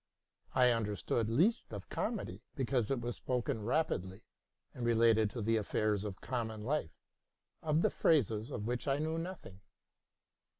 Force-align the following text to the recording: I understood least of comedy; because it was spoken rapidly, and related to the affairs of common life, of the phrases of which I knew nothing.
I 0.55 0.71
understood 0.71 1.29
least 1.29 1.71
of 1.71 1.87
comedy; 1.89 2.41
because 2.55 2.89
it 2.89 2.99
was 2.99 3.17
spoken 3.17 3.61
rapidly, 3.63 4.23
and 4.73 4.83
related 4.83 5.29
to 5.29 5.43
the 5.43 5.57
affairs 5.57 6.03
of 6.03 6.21
common 6.21 6.63
life, 6.63 6.97
of 7.61 7.83
the 7.83 7.91
phrases 7.91 8.49
of 8.49 8.65
which 8.65 8.87
I 8.87 8.97
knew 8.97 9.19
nothing. 9.19 9.61